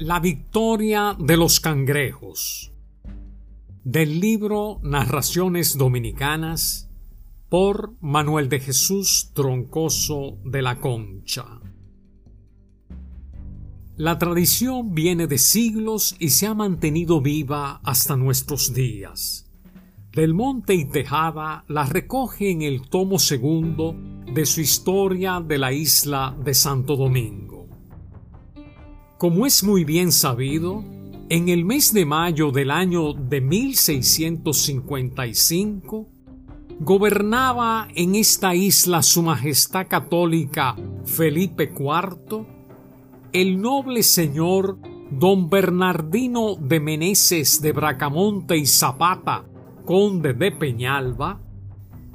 La 0.00 0.18
victoria 0.18 1.14
de 1.18 1.36
los 1.36 1.60
cangrejos. 1.60 2.72
Del 3.84 4.18
libro 4.18 4.80
Narraciones 4.82 5.76
Dominicanas 5.76 6.88
por 7.50 7.92
Manuel 8.00 8.48
de 8.48 8.60
Jesús 8.60 9.32
Troncoso 9.34 10.38
de 10.42 10.62
la 10.62 10.80
Concha. 10.80 11.60
La 13.98 14.16
tradición 14.16 14.94
viene 14.94 15.26
de 15.26 15.36
siglos 15.36 16.16
y 16.18 16.30
se 16.30 16.46
ha 16.46 16.54
mantenido 16.54 17.20
viva 17.20 17.82
hasta 17.84 18.16
nuestros 18.16 18.72
días. 18.72 19.50
Del 20.14 20.32
Monte 20.32 20.72
y 20.72 20.86
Tejada 20.86 21.66
la 21.68 21.84
recoge 21.84 22.50
en 22.50 22.62
el 22.62 22.88
tomo 22.88 23.18
segundo 23.18 23.94
de 24.32 24.46
su 24.46 24.62
historia 24.62 25.42
de 25.46 25.58
la 25.58 25.74
isla 25.74 26.34
de 26.42 26.54
Santo 26.54 26.96
Domingo. 26.96 27.49
Como 29.20 29.44
es 29.44 29.62
muy 29.62 29.84
bien 29.84 30.10
sabido, 30.12 30.82
en 31.28 31.50
el 31.50 31.66
mes 31.66 31.92
de 31.92 32.06
mayo 32.06 32.52
del 32.52 32.70
año 32.70 33.12
de 33.12 33.42
1655, 33.42 36.08
gobernaba 36.78 37.88
en 37.94 38.14
esta 38.14 38.54
isla 38.54 39.02
Su 39.02 39.22
Majestad 39.22 39.88
Católica 39.88 40.74
Felipe 41.04 41.64
IV, 41.64 42.46
el 43.34 43.60
noble 43.60 44.02
señor 44.04 44.78
don 45.10 45.50
Bernardino 45.50 46.54
de 46.54 46.80
Meneses 46.80 47.60
de 47.60 47.72
Bracamonte 47.72 48.56
y 48.56 48.64
Zapata, 48.64 49.44
conde 49.84 50.32
de 50.32 50.50
Peñalba, 50.50 51.38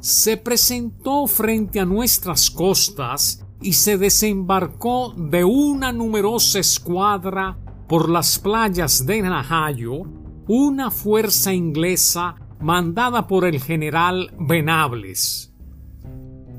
se 0.00 0.38
presentó 0.38 1.26
frente 1.26 1.80
a 1.80 1.84
nuestras 1.84 2.50
costas 2.50 3.44
y 3.64 3.72
se 3.72 3.96
desembarcó 3.96 5.14
de 5.16 5.42
una 5.42 5.90
numerosa 5.90 6.58
escuadra 6.58 7.56
por 7.88 8.10
las 8.10 8.38
playas 8.38 9.06
de 9.06 9.22
Najayo 9.22 10.02
una 10.46 10.90
fuerza 10.90 11.54
inglesa 11.54 12.34
mandada 12.60 13.26
por 13.26 13.46
el 13.46 13.60
general 13.60 14.30
Venables. 14.38 15.50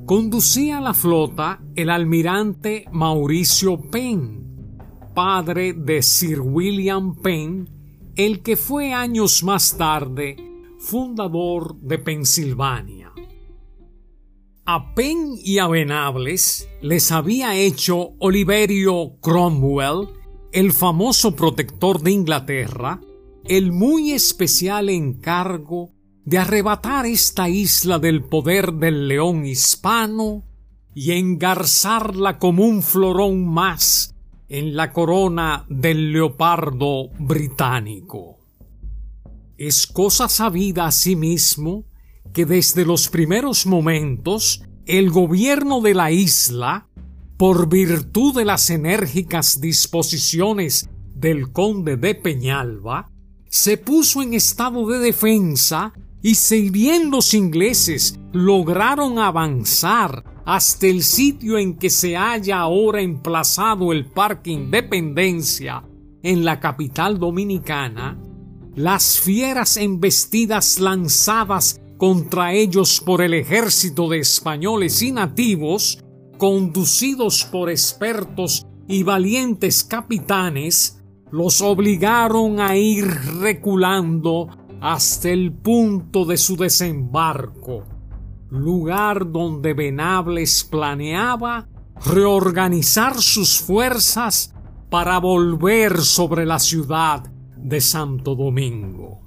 Conducía 0.07 0.81
la 0.81 0.95
flota 0.95 1.61
el 1.75 1.91
almirante 1.91 2.85
Mauricio 2.91 3.79
Penn, 3.79 4.71
padre 5.13 5.73
de 5.73 6.01
Sir 6.01 6.41
William 6.41 7.15
Penn, 7.15 7.69
el 8.15 8.41
que 8.41 8.55
fue 8.55 8.93
años 8.93 9.43
más 9.43 9.77
tarde 9.77 10.37
fundador 10.79 11.75
de 11.81 11.99
Pensilvania. 11.99 12.94
A 14.67 14.95
Penn 14.95 15.37
y 15.37 15.59
a 15.59 15.67
Venables 15.67 16.67
les 16.81 17.11
había 17.11 17.55
hecho 17.55 18.13
Oliverio 18.17 19.17
Cromwell, 19.21 20.09
el 20.51 20.73
famoso 20.73 21.35
protector 21.35 22.01
de 22.01 22.09
Inglaterra, 22.09 22.99
el 23.43 23.71
muy 23.71 24.11
especial 24.11 24.89
encargo 24.89 25.91
de 26.23 26.39
arrebatar 26.39 27.05
esta 27.05 27.47
isla 27.47 27.99
del 27.99 28.23
poder 28.23 28.73
del 28.73 29.07
león 29.07 29.45
hispano 29.45 30.41
y 30.95 31.11
engarzarla 31.11 32.39
como 32.39 32.65
un 32.65 32.81
florón 32.81 33.47
más 33.47 34.15
en 34.49 34.75
la 34.75 34.91
corona 34.93 35.67
del 35.69 36.11
leopardo 36.11 37.09
británico. 37.19 38.39
Es 39.59 39.85
cosa 39.85 40.27
sabida 40.27 40.87
asimismo 40.87 41.83
que 42.33 42.45
desde 42.45 42.85
los 42.85 43.09
primeros 43.09 43.65
momentos 43.65 44.63
el 44.85 45.09
gobierno 45.09 45.81
de 45.81 45.93
la 45.93 46.11
isla, 46.11 46.87
por 47.37 47.67
virtud 47.67 48.35
de 48.35 48.45
las 48.45 48.69
enérgicas 48.69 49.59
disposiciones 49.59 50.89
del 51.15 51.51
conde 51.51 51.97
de 51.97 52.15
Peñalba, 52.15 53.09
se 53.49 53.77
puso 53.77 54.21
en 54.21 54.33
estado 54.33 54.87
de 54.87 54.99
defensa 54.99 55.93
y 56.21 56.35
si 56.35 56.69
bien 56.69 57.11
los 57.11 57.33
ingleses 57.33 58.19
lograron 58.33 59.19
avanzar 59.19 60.23
hasta 60.45 60.87
el 60.87 61.03
sitio 61.03 61.57
en 61.57 61.77
que 61.77 61.89
se 61.89 62.15
halla 62.15 62.59
ahora 62.59 63.01
emplazado 63.01 63.91
el 63.91 64.05
Parque 64.05 64.51
Independencia 64.51 65.83
en 66.21 66.45
la 66.45 66.59
capital 66.59 67.19
dominicana, 67.19 68.19
las 68.75 69.19
fieras 69.19 69.77
embestidas 69.77 70.79
lanzadas 70.79 71.79
contra 71.97 72.53
ellos 72.53 73.01
por 73.05 73.21
el 73.21 73.33
ejército 73.33 74.09
de 74.09 74.19
españoles 74.19 75.01
y 75.01 75.11
nativos, 75.11 76.03
conducidos 76.37 77.45
por 77.45 77.69
expertos 77.69 78.65
y 78.87 79.03
valientes 79.03 79.83
capitanes, 79.83 81.01
los 81.31 81.61
obligaron 81.61 82.59
a 82.59 82.75
ir 82.75 83.05
reculando 83.39 84.47
hasta 84.81 85.29
el 85.29 85.51
punto 85.53 86.25
de 86.25 86.37
su 86.37 86.55
desembarco, 86.55 87.83
lugar 88.49 89.31
donde 89.31 89.73
Venables 89.73 90.63
planeaba 90.63 91.67
reorganizar 92.05 93.21
sus 93.21 93.59
fuerzas 93.59 94.53
para 94.89 95.19
volver 95.19 96.01
sobre 96.01 96.45
la 96.45 96.59
ciudad 96.59 97.23
de 97.57 97.81
Santo 97.81 98.35
Domingo. 98.35 99.24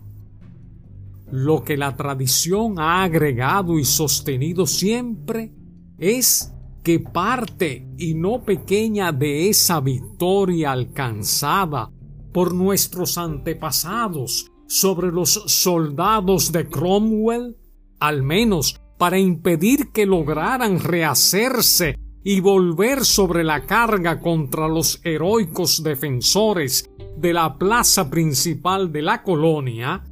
Lo 1.31 1.63
que 1.63 1.77
la 1.77 1.97
tradición 1.97 2.79
ha 2.79 3.03
agregado 3.03 3.79
y 3.79 3.85
sostenido 3.85 4.67
siempre 4.67 5.53
es 5.99 6.55
que 6.83 7.01
parte 7.01 7.87
y 7.99 8.15
no 8.15 8.43
pequeña 8.45 9.13
de 9.13 9.49
esa 9.49 9.81
victoria 9.81 10.73
alcanzada 10.73 11.91
por 12.33 12.55
nuestros 12.55 13.19
antepasados 13.19 14.51
sobre 14.67 15.13
los 15.13 15.31
soldados 15.47 16.53
de 16.53 16.69
Cromwell, 16.69 17.57
al 18.01 18.23
menos 18.23 18.81
para 18.97 19.19
impedir 19.19 19.93
que 19.93 20.07
lograran 20.07 20.81
rehacerse 20.81 21.97
y 22.25 22.41
volver 22.41 23.05
sobre 23.05 23.45
la 23.45 23.65
carga 23.67 24.21
contra 24.21 24.69
los 24.69 25.01
heroicos 25.05 25.83
defensores 25.83 26.91
de 27.17 27.33
la 27.33 27.57
plaza 27.57 28.11
principal 28.11 28.93
de 28.93 29.03
la 29.03 29.23
colonia, 29.23 30.05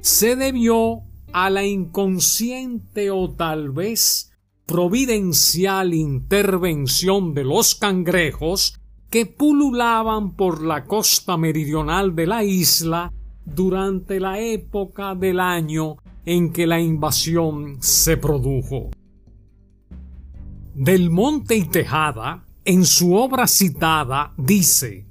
se 0.00 0.36
debió 0.36 1.00
a 1.32 1.50
la 1.50 1.64
inconsciente 1.64 3.10
o 3.10 3.30
tal 3.30 3.70
vez 3.70 4.32
providencial 4.66 5.94
intervención 5.94 7.34
de 7.34 7.44
los 7.44 7.74
cangrejos 7.74 8.78
que 9.10 9.26
pululaban 9.26 10.32
por 10.32 10.62
la 10.62 10.84
costa 10.84 11.36
meridional 11.36 12.14
de 12.14 12.26
la 12.26 12.44
isla 12.44 13.12
durante 13.44 14.20
la 14.20 14.38
época 14.38 15.14
del 15.14 15.40
año 15.40 15.96
en 16.26 16.52
que 16.52 16.66
la 16.66 16.80
invasión 16.80 17.78
se 17.80 18.18
produjo. 18.18 18.90
Del 20.74 21.10
Monte 21.10 21.56
y 21.56 21.64
Tejada, 21.64 22.44
en 22.64 22.84
su 22.84 23.14
obra 23.14 23.46
citada, 23.46 24.34
dice 24.36 25.06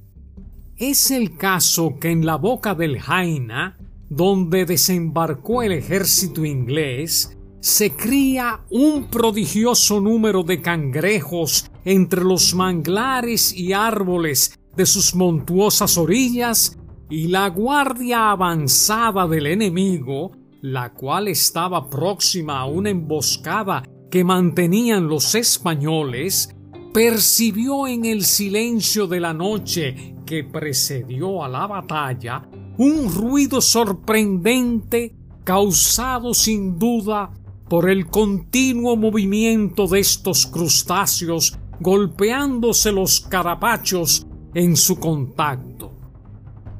Es 0.77 1.09
el 1.09 1.35
caso 1.35 1.97
que 1.99 2.11
en 2.11 2.25
la 2.25 2.35
boca 2.35 2.75
del 2.75 2.99
Jaina 2.99 3.75
donde 4.09 4.65
desembarcó 4.65 5.63
el 5.63 5.73
ejército 5.73 6.45
inglés, 6.45 7.37
se 7.59 7.91
cría 7.91 8.61
un 8.69 9.05
prodigioso 9.09 9.99
número 9.99 10.43
de 10.43 10.61
cangrejos 10.61 11.69
entre 11.83 12.23
los 12.23 12.53
manglares 12.53 13.53
y 13.53 13.73
árboles 13.73 14.57
de 14.75 14.85
sus 14.85 15.15
montuosas 15.15 15.97
orillas 15.97 16.77
y 17.09 17.27
la 17.27 17.49
guardia 17.49 18.31
avanzada 18.31 19.27
del 19.27 19.47
enemigo, 19.47 20.31
la 20.61 20.93
cual 20.93 21.27
estaba 21.27 21.89
próxima 21.89 22.59
a 22.59 22.65
una 22.65 22.89
emboscada 22.89 23.83
que 24.11 24.23
mantenían 24.23 25.07
los 25.07 25.35
españoles, 25.35 26.55
percibió 26.93 27.87
en 27.87 28.05
el 28.05 28.23
silencio 28.23 29.07
de 29.07 29.19
la 29.19 29.33
noche 29.33 30.15
que 30.25 30.43
precedió 30.43 31.43
a 31.43 31.49
la 31.49 31.67
batalla 31.67 32.47
un 32.77 33.11
ruido 33.13 33.61
sorprendente 33.61 35.15
causado 35.43 36.33
sin 36.33 36.77
duda 36.77 37.31
por 37.69 37.89
el 37.89 38.07
continuo 38.07 38.95
movimiento 38.95 39.87
de 39.87 39.99
estos 39.99 40.45
crustáceos 40.45 41.57
golpeándose 41.79 42.91
los 42.91 43.21
carapachos 43.21 44.25
en 44.53 44.75
su 44.75 44.99
contacto. 44.99 45.91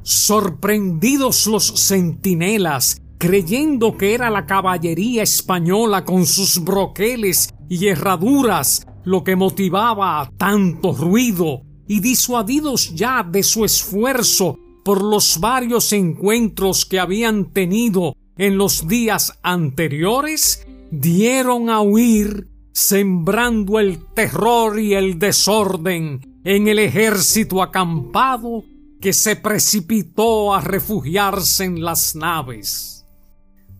Sorprendidos 0.02 1.46
los 1.46 1.86
centinelas, 1.86 3.02
creyendo 3.18 3.96
que 3.96 4.14
era 4.14 4.30
la 4.30 4.46
caballería 4.46 5.22
española 5.22 6.04
con 6.04 6.26
sus 6.26 6.62
broqueles 6.62 7.52
y 7.68 7.88
herraduras 7.88 8.86
lo 9.04 9.24
que 9.24 9.36
motivaba 9.36 10.20
a 10.20 10.30
tanto 10.30 10.92
ruido, 10.92 11.62
y 11.86 12.00
disuadidos 12.00 12.94
ya 12.94 13.22
de 13.22 13.42
su 13.42 13.64
esfuerzo 13.64 14.58
por 14.88 15.04
los 15.04 15.38
varios 15.38 15.92
encuentros 15.92 16.86
que 16.86 16.98
habían 16.98 17.52
tenido 17.52 18.16
en 18.38 18.56
los 18.56 18.88
días 18.88 19.38
anteriores, 19.42 20.66
dieron 20.90 21.68
a 21.68 21.82
huir, 21.82 22.48
sembrando 22.72 23.80
el 23.80 24.02
terror 24.14 24.80
y 24.80 24.94
el 24.94 25.18
desorden 25.18 26.40
en 26.42 26.68
el 26.68 26.78
ejército 26.78 27.62
acampado 27.62 28.64
que 28.98 29.12
se 29.12 29.36
precipitó 29.36 30.54
a 30.54 30.62
refugiarse 30.62 31.64
en 31.64 31.84
las 31.84 32.16
naves. 32.16 33.04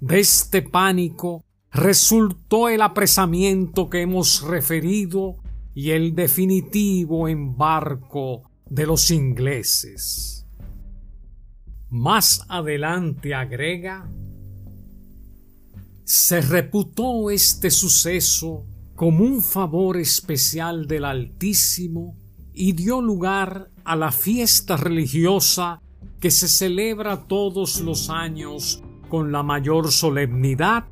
De 0.02 0.20
este 0.20 0.60
pánico 0.60 1.42
resultó 1.72 2.68
el 2.68 2.82
apresamiento 2.82 3.88
que 3.88 4.02
hemos 4.02 4.42
referido 4.42 5.36
y 5.74 5.92
el 5.92 6.14
definitivo 6.14 7.28
embarco 7.28 8.42
de 8.68 8.84
los 8.84 9.10
ingleses. 9.10 10.38
Más 11.90 12.44
adelante 12.48 13.34
agrega, 13.34 14.06
se 16.04 16.42
reputó 16.42 17.30
este 17.30 17.70
suceso 17.70 18.66
como 18.94 19.24
un 19.24 19.42
favor 19.42 19.96
especial 19.96 20.86
del 20.86 21.06
Altísimo 21.06 22.14
y 22.52 22.72
dio 22.72 23.00
lugar 23.00 23.70
a 23.84 23.96
la 23.96 24.12
fiesta 24.12 24.76
religiosa 24.76 25.80
que 26.20 26.30
se 26.30 26.46
celebra 26.46 27.26
todos 27.26 27.80
los 27.80 28.10
años 28.10 28.82
con 29.08 29.32
la 29.32 29.42
mayor 29.42 29.90
solemnidad 29.90 30.84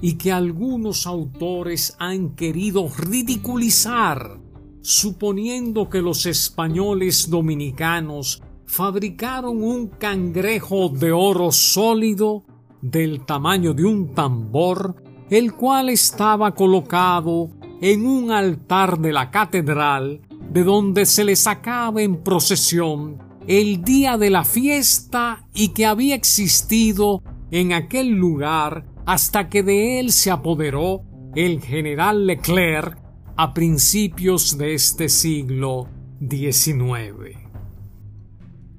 y 0.00 0.14
que 0.14 0.30
algunos 0.30 1.08
autores 1.08 1.96
han 1.98 2.36
querido 2.36 2.88
ridiculizar, 2.96 4.38
suponiendo 4.82 5.90
que 5.90 6.00
los 6.00 6.26
españoles 6.26 7.28
dominicanos 7.28 8.40
fabricaron 8.66 9.62
un 9.62 9.88
cangrejo 9.88 10.88
de 10.88 11.12
oro 11.12 11.52
sólido 11.52 12.44
del 12.80 13.24
tamaño 13.24 13.74
de 13.74 13.84
un 13.84 14.14
tambor, 14.14 15.02
el 15.30 15.54
cual 15.54 15.88
estaba 15.88 16.54
colocado 16.54 17.50
en 17.80 18.06
un 18.06 18.30
altar 18.30 18.98
de 18.98 19.12
la 19.12 19.30
catedral, 19.30 20.20
de 20.50 20.64
donde 20.64 21.06
se 21.06 21.24
le 21.24 21.36
sacaba 21.36 22.02
en 22.02 22.22
procesión 22.22 23.18
el 23.46 23.82
día 23.82 24.16
de 24.16 24.30
la 24.30 24.44
fiesta 24.44 25.46
y 25.54 25.68
que 25.68 25.86
había 25.86 26.14
existido 26.14 27.22
en 27.50 27.72
aquel 27.72 28.10
lugar 28.10 28.84
hasta 29.06 29.48
que 29.48 29.62
de 29.62 30.00
él 30.00 30.12
se 30.12 30.30
apoderó 30.30 31.02
el 31.34 31.60
general 31.60 32.26
Leclerc 32.26 32.98
a 33.36 33.52
principios 33.52 34.56
de 34.56 34.74
este 34.74 35.08
siglo 35.08 35.88
XIX. 36.20 37.43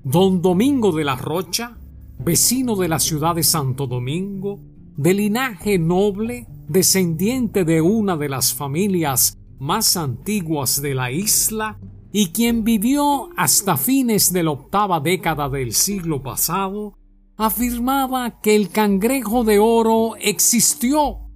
Don 0.08 0.40
Domingo 0.40 0.92
de 0.92 1.04
la 1.04 1.16
Rocha, 1.16 1.80
vecino 2.20 2.76
de 2.76 2.88
la 2.88 3.00
ciudad 3.00 3.34
de 3.34 3.42
Santo 3.42 3.88
Domingo, 3.88 4.60
de 4.96 5.16
linaje 5.16 5.80
noble, 5.80 6.46
descendiente 6.68 7.66
de 7.66 7.82
una 7.82 8.16
de 8.16 8.30
las 8.30 8.54
familias 8.54 9.40
más 9.58 9.98
antiguas 9.98 10.80
de 10.80 10.94
la 10.94 11.12
isla, 11.12 11.80
y 12.12 12.28
quien 12.28 12.64
vivió 12.64 13.30
hasta 13.36 13.78
fines 13.78 14.32
de 14.32 14.44
la 14.44 14.52
octava 14.52 15.00
década 15.00 15.50
del 15.50 15.74
siglo 15.74 16.22
pasado, 16.22 16.94
afirmaba 17.36 18.42
que 18.42 18.56
el 18.56 18.70
cangrejo 18.70 19.44
de 19.44 19.58
oro 19.58 20.18
existió, 20.18 21.32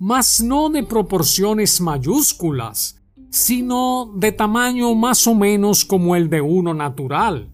mas 0.00 0.42
no 0.42 0.68
de 0.68 0.82
proporciones 0.82 1.80
mayúsculas, 1.80 3.00
sino 3.30 4.12
de 4.16 4.32
tamaño 4.32 4.96
más 4.96 5.28
o 5.28 5.36
menos 5.36 5.84
como 5.84 6.16
el 6.16 6.28
de 6.28 6.40
uno 6.40 6.74
natural, 6.74 7.52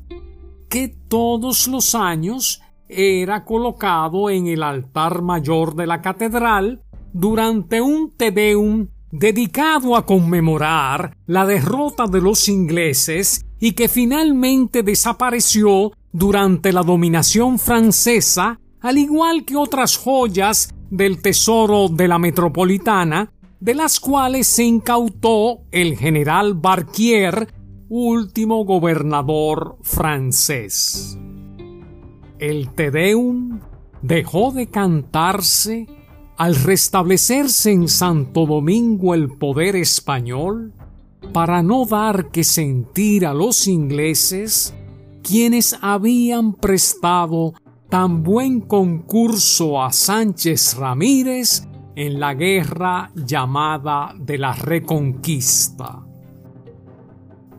que 0.69 0.89
todos 0.89 1.69
los 1.69 1.95
años 1.95 2.63
era 2.89 3.45
colocado 3.45 4.31
en 4.31 4.47
el 4.47 4.63
altar 4.63 5.23
mayor 5.23 5.75
de 5.75 5.87
la 5.87 6.01
catedral 6.01 6.83
durante 7.13 7.81
un 7.81 8.13
Tedeum 8.17 8.89
dedicado 9.11 9.97
a 9.97 10.05
conmemorar 10.05 11.17
la 11.27 11.47
derrota 11.47 12.07
de 12.07 12.21
los 12.21 12.49
ingleses 12.49 13.45
y 13.59 13.73
que 13.73 13.89
finalmente 13.89 14.83
desapareció 14.83 15.93
durante 16.13 16.73
la 16.73 16.83
dominación 16.83 17.59
francesa, 17.59 18.61
al 18.81 18.99
igual 18.99 19.45
que 19.45 19.57
otras 19.57 19.97
joyas 19.97 20.75
del 20.91 21.21
tesoro 21.21 21.89
de 21.89 22.09
la 22.09 22.19
metropolitana, 22.19 23.33
de 23.61 23.75
las 23.75 23.99
cuales 24.01 24.47
se 24.47 24.65
incautó 24.65 25.61
el 25.73 25.97
general 25.97 26.55
Barquier, 26.55 27.49
último 27.89 28.65
gobernador 28.65 29.77
francés. 29.83 31.19
El 32.39 32.71
Te 32.75 32.91
Deum 32.91 33.61
dejó 34.03 34.51
de 34.53 34.69
cantarse 34.69 35.87
al 36.37 36.55
restablecerse 36.57 37.71
en 37.71 37.89
Santo 37.89 38.45
Domingo 38.45 39.15
el 39.15 39.29
poder 39.29 39.77
español 39.77 40.73
para 41.33 41.63
no 41.63 41.87
dar 41.87 42.31
que 42.31 42.45
sentir 42.45 43.25
a 43.25 43.33
los 43.33 43.67
ingleses 43.69 44.75
quienes 45.23 45.77
habían 45.81 46.55
prestado 46.55 47.55
tan 47.89 48.23
buen 48.23 48.61
concurso 48.61 49.83
a 49.83 49.93
Sánchez 49.93 50.77
Ramírez 50.77 51.67
en 51.95 52.21
la 52.21 52.35
guerra 52.35 53.11
llamada 53.15 54.15
de 54.19 54.39
la 54.39 54.53
Reconquista. 54.53 56.06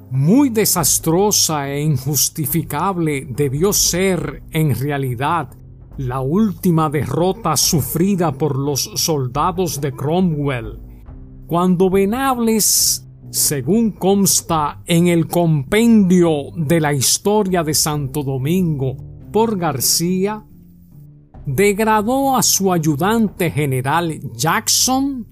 Muy 0.10 0.50
desastrosa 0.50 1.70
e 1.70 1.82
injustificable 1.82 3.28
debió 3.30 3.74
ser 3.74 4.42
en 4.52 4.74
realidad 4.74 5.50
la 5.98 6.22
última 6.22 6.90
derrota 6.90 7.58
sufrida 7.58 8.32
por 8.32 8.58
los 8.58 8.92
soldados 8.96 9.82
de 9.82 9.92
Cromwell, 9.92 10.80
cuando 11.46 11.90
Venables, 11.90 13.06
según 13.32 13.92
consta 13.92 14.82
en 14.86 15.08
el 15.08 15.28
compendio 15.28 16.52
de 16.56 16.80
la 16.80 16.94
historia 16.94 17.64
de 17.64 17.74
Santo 17.74 18.24
Domingo 18.24 18.96
por 19.34 19.58
García, 19.58 20.46
degradó 21.46 22.38
a 22.38 22.44
su 22.44 22.72
ayudante 22.72 23.52
general 23.52 24.20
Jackson 24.36 25.28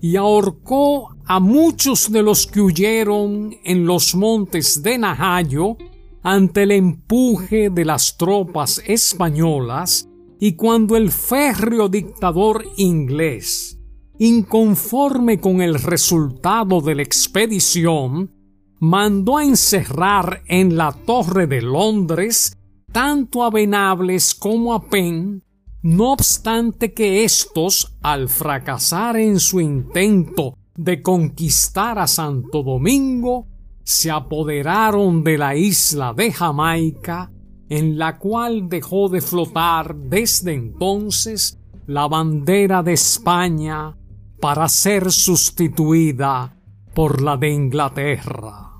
y 0.00 0.16
ahorcó 0.16 1.16
a 1.26 1.40
muchos 1.40 2.10
de 2.10 2.22
los 2.22 2.46
que 2.46 2.60
huyeron 2.60 3.54
en 3.64 3.86
los 3.86 4.14
montes 4.14 4.82
de 4.82 4.98
Najayo 4.98 5.76
ante 6.22 6.64
el 6.64 6.72
empuje 6.72 7.70
de 7.70 7.84
las 7.84 8.16
tropas 8.16 8.82
españolas 8.86 10.08
y 10.38 10.54
cuando 10.54 10.96
el 10.96 11.10
férreo 11.10 11.88
dictador 11.88 12.64
inglés, 12.76 13.78
inconforme 14.18 15.40
con 15.40 15.62
el 15.62 15.74
resultado 15.74 16.80
de 16.80 16.96
la 16.96 17.02
expedición, 17.02 18.30
mandó 18.80 19.40
encerrar 19.40 20.42
en 20.46 20.76
la 20.76 20.92
Torre 20.92 21.46
de 21.46 21.62
Londres 21.62 22.56
tanto 22.90 23.44
a 23.44 23.50
Venables 23.50 24.34
como 24.34 24.74
a 24.74 24.82
Penn 24.88 25.42
no 25.82 26.12
obstante 26.12 26.94
que 26.94 27.24
éstos, 27.24 27.96
al 28.02 28.28
fracasar 28.28 29.16
en 29.16 29.40
su 29.40 29.60
intento 29.60 30.56
de 30.76 31.02
conquistar 31.02 31.98
a 31.98 32.06
Santo 32.06 32.62
Domingo, 32.62 33.46
se 33.84 34.10
apoderaron 34.10 35.24
de 35.24 35.38
la 35.38 35.56
isla 35.56 36.12
de 36.14 36.32
Jamaica, 36.32 37.30
en 37.68 37.98
la 37.98 38.18
cual 38.18 38.68
dejó 38.68 39.08
de 39.08 39.20
flotar 39.20 39.94
desde 39.96 40.54
entonces 40.54 41.58
la 41.86 42.06
bandera 42.06 42.82
de 42.82 42.92
España 42.92 43.96
para 44.40 44.68
ser 44.68 45.10
sustituida 45.10 46.56
por 46.94 47.22
la 47.22 47.36
de 47.36 47.50
Inglaterra. 47.50 48.70